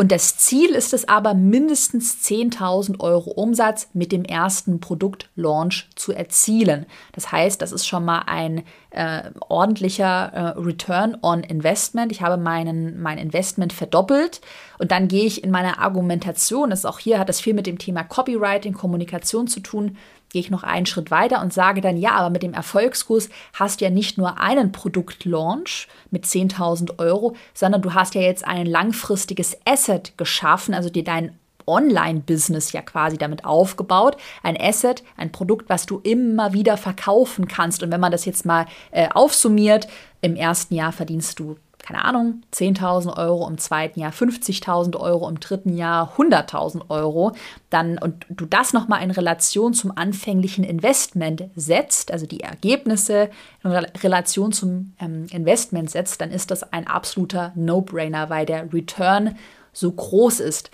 [0.00, 6.14] Und das Ziel ist es aber, mindestens 10.000 Euro Umsatz mit dem ersten Produktlaunch zu
[6.14, 6.86] erzielen.
[7.12, 12.12] Das heißt, das ist schon mal ein äh, ordentlicher äh, Return on Investment.
[12.12, 14.40] Ich habe meinen, mein Investment verdoppelt
[14.78, 17.66] und dann gehe ich in meine Argumentation, das ist auch hier, hat das viel mit
[17.66, 19.98] dem Thema Copywriting, Kommunikation zu tun,
[20.32, 23.80] gehe ich noch einen Schritt weiter und sage dann, ja, aber mit dem Erfolgskurs hast
[23.80, 28.66] du ja nicht nur einen Produktlaunch mit 10.000 Euro, sondern du hast ja jetzt ein
[28.66, 34.16] langfristiges Asset geschaffen, also dir dein Online-Business ja quasi damit aufgebaut.
[34.42, 37.82] Ein Asset, ein Produkt, was du immer wieder verkaufen kannst.
[37.82, 39.86] Und wenn man das jetzt mal äh, aufsummiert,
[40.20, 45.40] im ersten Jahr verdienst du keine Ahnung, 10.000 Euro, im zweiten Jahr 50.000 Euro, im
[45.40, 47.32] dritten Jahr 100.000 Euro,
[47.68, 53.30] dann und du das nochmal in Relation zum anfänglichen Investment setzt, also die Ergebnisse
[53.64, 59.36] in Relation zum ähm, Investment setzt, dann ist das ein absoluter No-Brainer, weil der Return
[59.72, 60.70] so groß ist.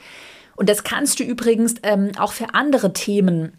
[0.56, 3.58] Und das kannst du übrigens ähm, auch für andere Themen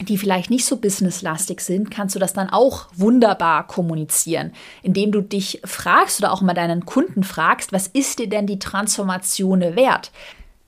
[0.00, 5.22] die vielleicht nicht so businesslastig sind, kannst du das dann auch wunderbar kommunizieren, indem du
[5.22, 10.12] dich fragst oder auch mal deinen Kunden fragst, was ist dir denn die Transformation wert?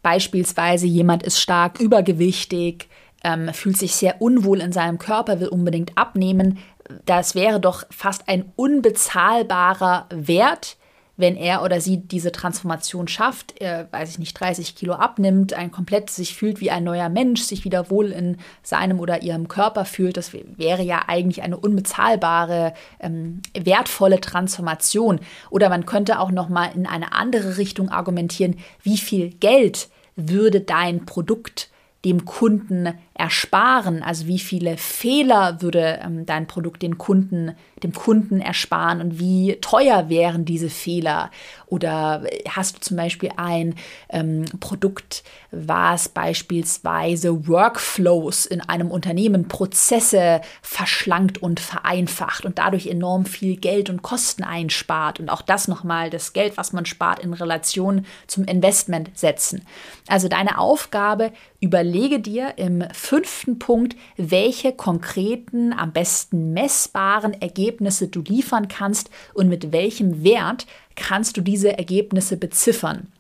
[0.03, 2.89] Beispielsweise jemand ist stark übergewichtig,
[3.23, 6.59] ähm, fühlt sich sehr unwohl in seinem Körper, will unbedingt abnehmen.
[7.05, 10.78] Das wäre doch fast ein unbezahlbarer Wert,
[11.19, 15.73] wenn er oder sie diese Transformation schafft, er, weiß ich nicht, 30 Kilo abnimmt, ein
[15.73, 19.85] komplett sich fühlt wie ein neuer Mensch, sich wieder wohl in seinem oder ihrem Körper
[19.85, 25.19] fühlt, das wäre ja eigentlich eine unbezahlbare, ähm, wertvolle Transformation.
[25.51, 30.61] Oder man könnte auch noch mal in eine andere Richtung argumentieren, wie viel Geld würde
[30.61, 31.69] dein Produkt
[32.05, 34.03] dem Kunden ersparen?
[34.03, 39.59] Also wie viele Fehler würde ähm, dein Produkt den Kunden, dem Kunden ersparen und wie
[39.61, 41.31] teuer wären diese Fehler?
[41.67, 43.75] Oder hast du zum Beispiel ein
[44.09, 53.27] ähm, Produkt, was beispielsweise Workflows in einem Unternehmen, Prozesse verschlankt und vereinfacht und dadurch enorm
[53.27, 57.33] viel Geld und Kosten einspart und auch das nochmal das Geld, was man spart, in
[57.33, 59.67] Relation zum Investment setzen.
[60.07, 68.21] Also deine Aufgabe, überlege dir im fünften Punkt, welche konkreten, am besten messbaren Ergebnisse du
[68.21, 73.11] liefern kannst und mit welchem Wert kannst du diese Ergebnisse beziffern.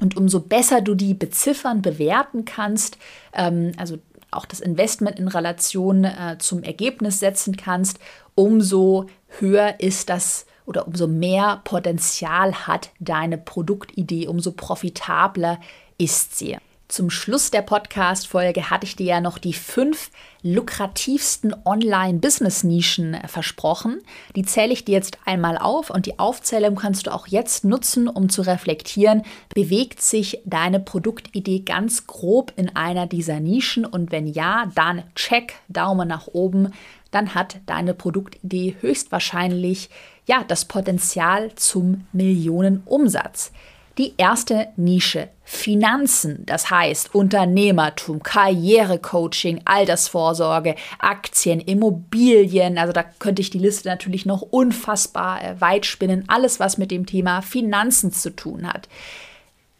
[0.00, 2.96] Und umso besser du die beziffern, bewerten kannst,
[3.34, 3.98] ähm, also
[4.30, 7.98] auch das Investment in Relation äh, zum Ergebnis setzen kannst,
[8.34, 15.60] umso höher ist das oder umso mehr Potenzial hat deine Produktidee, umso profitabler
[15.98, 16.56] ist sie.
[16.88, 20.10] Zum Schluss der Podcast-Folge hatte ich dir ja noch die fünf
[20.42, 24.00] lukrativsten Online-Business-Nischen versprochen.
[24.34, 28.08] Die zähle ich dir jetzt einmal auf und die Aufzählung kannst du auch jetzt nutzen,
[28.08, 29.22] um zu reflektieren,
[29.54, 35.56] bewegt sich deine Produktidee ganz grob in einer dieser Nischen und wenn ja, dann check,
[35.68, 36.72] Daumen nach oben,
[37.10, 39.90] dann hat deine Produktidee höchstwahrscheinlich
[40.24, 43.52] ja das Potenzial zum Millionenumsatz.
[43.98, 53.50] Die erste Nische Finanzen, das heißt Unternehmertum, Karrierecoaching, Altersvorsorge, Aktien, Immobilien, also da könnte ich
[53.50, 58.30] die Liste natürlich noch unfassbar äh, weit spinnen, alles was mit dem Thema Finanzen zu
[58.36, 58.88] tun hat.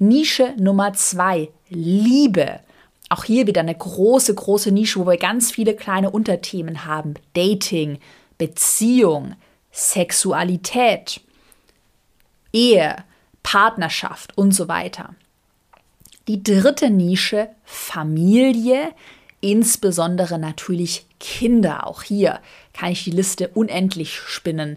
[0.01, 2.59] Nische Nummer zwei, Liebe.
[3.11, 7.15] Auch hier wieder eine große, große Nische, wo wir ganz viele kleine Unterthemen haben.
[7.35, 7.99] Dating,
[8.37, 9.37] Beziehung,
[9.71, 11.21] Sexualität,
[12.53, 12.97] Ehe,
[13.43, 15.15] Partnerschaft und so weiter.
[16.29, 18.93] Die dritte Nische, Familie,
[19.41, 21.87] insbesondere natürlich Kinder.
[21.87, 22.41] Auch hier
[22.73, 24.77] kann ich die Liste unendlich spinnen.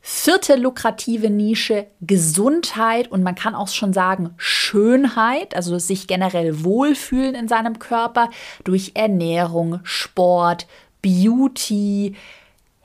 [0.00, 7.34] Vierte lukrative Nische, Gesundheit und man kann auch schon sagen Schönheit, also sich generell wohlfühlen
[7.34, 8.30] in seinem Körper
[8.64, 10.66] durch Ernährung, Sport,
[11.02, 12.16] Beauty,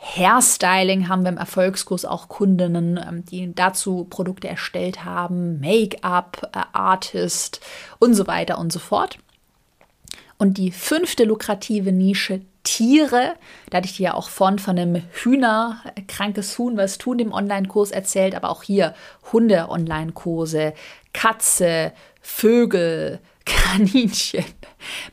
[0.04, 6.60] Hairstyling haben wir im Erfolgskurs auch Kundinnen, ähm, die dazu Produkte erstellt haben, Make-up, äh,
[6.74, 7.62] Artist
[8.00, 9.18] und so weiter und so fort.
[10.38, 13.36] Und die fünfte lukrative Nische, Tiere.
[13.70, 17.34] Da hatte ich dir ja auch von, von einem Hühner, krankes Huhn, was tun, dem
[17.34, 18.96] Online-Kurs erzählt, aber auch hier
[19.32, 20.74] Hunde-Online-Kurse,
[21.14, 21.92] Katze,
[22.22, 24.46] Vögel, Kaninchen,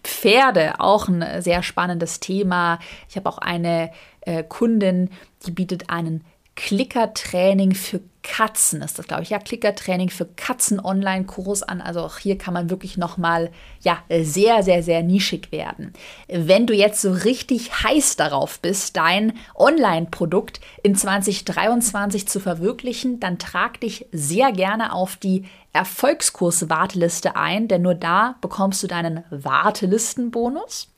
[0.04, 2.78] Pferde, auch ein sehr spannendes Thema.
[3.08, 3.90] Ich habe auch eine
[4.20, 5.10] äh, Kundin,
[5.44, 6.24] die bietet einen
[6.62, 9.30] Klickertraining für Katzen ist das, glaube ich.
[9.30, 11.80] Ja, Klickertraining für Katzen-Online-Kurs an.
[11.80, 13.50] Also auch hier kann man wirklich nochmal
[13.80, 15.94] ja, sehr, sehr, sehr nischig werden.
[16.28, 23.38] Wenn du jetzt so richtig heiß darauf bist, dein Online-Produkt in 2023 zu verwirklichen, dann
[23.38, 30.92] trag dich sehr gerne auf die Erfolgskurs-Warteliste ein, denn nur da bekommst du deinen Wartelistenbonus.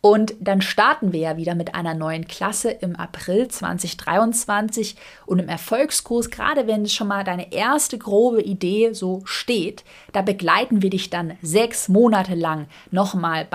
[0.00, 4.94] Und dann starten wir ja wieder mit einer neuen Klasse im April 2023
[5.26, 9.82] und im Erfolgskurs, gerade wenn es schon mal deine erste grobe Idee so steht,
[10.12, 13.48] da begleiten wir dich dann sechs Monate lang nochmal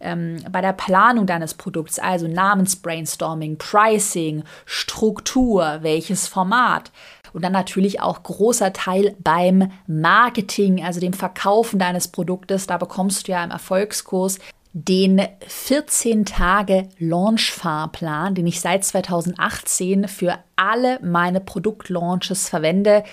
[0.00, 6.92] ähm, bei der Planung deines Produkts, also Namensbrainstorming, Pricing, Struktur, welches Format.
[7.34, 12.66] Und dann natürlich auch großer Teil beim Marketing, also dem Verkaufen deines Produktes.
[12.68, 14.38] Da bekommst du ja im Erfolgskurs
[14.74, 23.04] den 14 Tage Launch-Fahrplan, den ich seit 2018 für alle meine Produktlaunches verwende.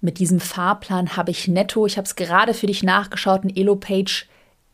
[0.00, 4.28] Mit diesem Fahrplan habe ich netto, ich habe es gerade für dich nachgeschaut, in Elo-Page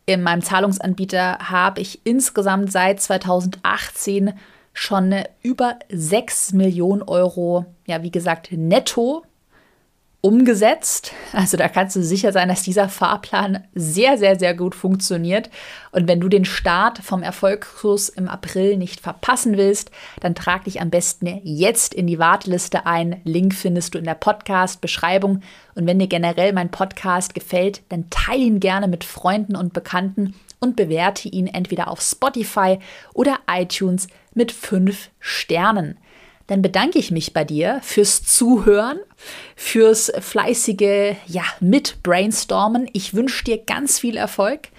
[0.05, 4.31] in meinem Zahlungsanbieter habe ich insgesamt seit 2018
[4.71, 9.25] schon über 6 Millionen Euro, ja, wie gesagt, netto
[10.27, 11.13] umgesetzt.
[11.31, 15.49] Also da kannst du sicher sein, dass dieser Fahrplan sehr, sehr, sehr gut funktioniert.
[15.91, 20.81] Und wenn du den Start vom Erfolgskurs im April nicht verpassen willst, dann trag dich
[20.81, 23.21] am besten jetzt in die Warteliste ein.
[23.23, 25.43] Link findest du in der Podcast-Beschreibung.
[25.75, 30.35] Und wenn dir generell mein Podcast gefällt, dann teile ihn gerne mit Freunden und Bekannten
[30.59, 32.79] und bewerte ihn entweder auf Spotify
[33.13, 35.97] oder iTunes mit fünf Sternen
[36.47, 38.99] dann bedanke ich mich bei dir fürs Zuhören,
[39.55, 42.89] fürs fleißige ja, Mit-Brainstormen.
[42.93, 44.69] Ich wünsche dir ganz viel Erfolg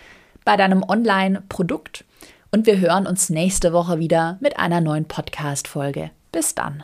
[0.44, 2.04] bei deinem Online-Produkt
[2.50, 6.10] und wir hören uns nächste Woche wieder mit einer neuen Podcast-Folge.
[6.32, 6.82] Bis dann.